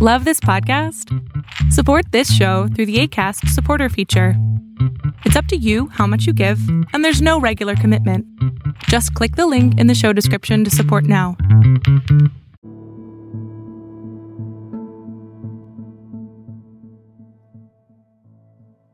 [0.00, 1.12] Love this podcast?
[1.72, 4.34] Support this show through the Acast supporter feature.
[5.24, 6.60] It's up to you how much you give,
[6.92, 8.24] and there's no regular commitment.
[8.84, 11.36] Just click the link in the show description to support now.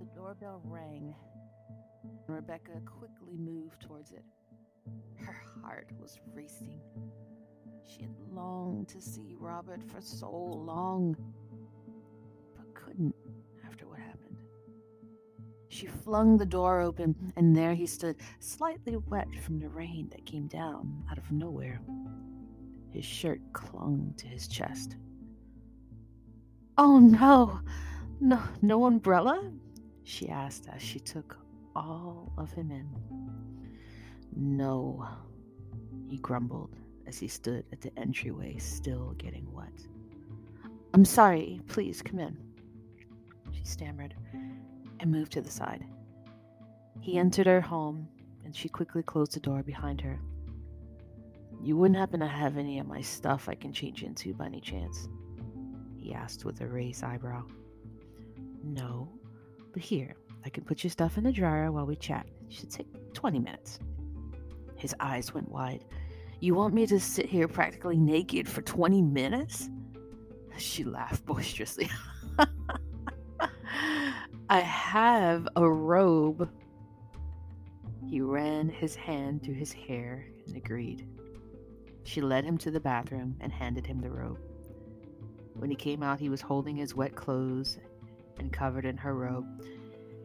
[0.00, 1.14] The doorbell rang,
[2.26, 4.24] Rebecca quickly moved towards it.
[5.24, 6.80] Her heart was racing.
[7.86, 11.16] She had longed to see Robert for so long,
[12.56, 13.14] but couldn't
[13.66, 14.36] after what happened.
[15.68, 20.26] She flung the door open, and there he stood, slightly wet from the rain that
[20.26, 21.80] came down out of nowhere.
[22.90, 24.96] His shirt clung to his chest.
[26.76, 27.60] Oh no!
[28.20, 29.52] No, no umbrella?
[30.04, 31.38] She asked as she took
[31.76, 32.88] all of him in.
[34.34, 35.06] No,
[36.08, 36.76] he grumbled
[37.08, 39.72] as he stood at the entryway, still getting wet.
[40.92, 42.36] I'm sorry, please come in.
[43.50, 44.14] She stammered
[45.00, 45.84] and moved to the side.
[47.00, 48.06] He entered her home,
[48.44, 50.20] and she quickly closed the door behind her.
[51.62, 54.60] You wouldn't happen to have any of my stuff I can change into by any
[54.60, 55.08] chance?
[55.96, 57.44] He asked with a raised eyebrow.
[58.62, 59.08] No,
[59.72, 62.26] but here, I can put your stuff in the dryer while we chat.
[62.48, 63.78] It should take 20 minutes.
[64.76, 65.84] His eyes went wide.
[66.40, 69.68] You want me to sit here practically naked for 20 minutes?
[70.56, 71.90] She laughed boisterously.
[74.50, 76.48] I have a robe.
[78.06, 81.06] He ran his hand through his hair and agreed.
[82.04, 84.38] She led him to the bathroom and handed him the robe.
[85.54, 87.78] When he came out, he was holding his wet clothes
[88.38, 89.46] and covered in her robe,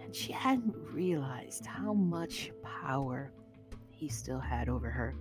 [0.00, 3.32] and she hadn't realized how much power
[3.90, 5.16] he still had over her.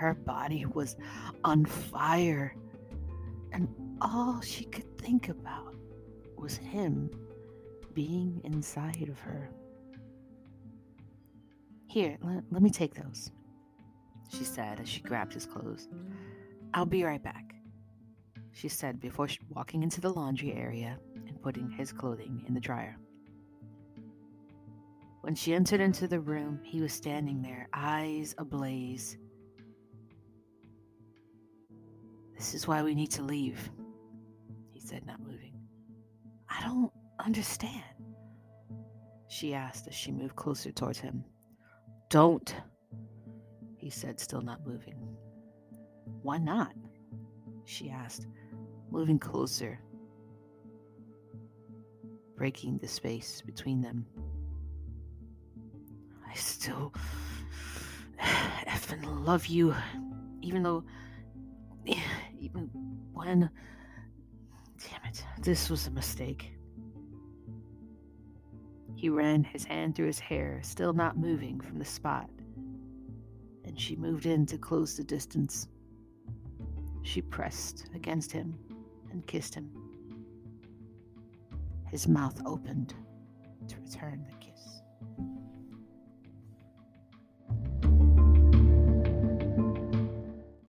[0.00, 0.96] Her body was
[1.44, 2.56] on fire,
[3.52, 3.68] and
[4.00, 5.76] all she could think about
[6.38, 7.10] was him
[7.92, 9.50] being inside of her.
[11.86, 13.30] Here, let, let me take those,
[14.30, 15.86] she said as she grabbed his clothes.
[16.72, 17.54] I'll be right back,
[18.52, 20.96] she said before walking into the laundry area
[21.28, 22.96] and putting his clothing in the dryer.
[25.20, 29.18] When she entered into the room, he was standing there, eyes ablaze.
[32.40, 33.70] This is why we need to leave,
[34.72, 35.52] he said, not moving.
[36.48, 36.90] I don't
[37.22, 37.84] understand,
[39.28, 41.22] she asked as she moved closer towards him.
[42.08, 42.54] Don't,
[43.76, 44.94] he said, still not moving.
[46.22, 46.72] Why not?
[47.66, 48.26] she asked,
[48.90, 49.78] moving closer,
[52.38, 54.06] breaking the space between them.
[56.26, 56.94] I still
[58.66, 59.74] effing love you,
[60.40, 60.84] even though,
[62.40, 62.70] even
[63.12, 63.50] when.
[64.78, 66.52] Damn it, this was a mistake.
[68.96, 72.30] He ran his hand through his hair, still not moving from the spot,
[73.64, 75.68] and she moved in to close the distance.
[77.02, 78.58] She pressed against him
[79.10, 79.70] and kissed him.
[81.90, 82.94] His mouth opened
[83.68, 84.40] to return the